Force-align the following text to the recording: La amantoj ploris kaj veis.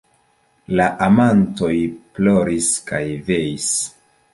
La 0.79 0.87
amantoj 1.09 1.71
ploris 2.17 2.75
kaj 2.93 3.07
veis. 3.33 3.75